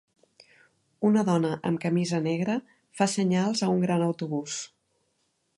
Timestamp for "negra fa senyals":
2.29-3.65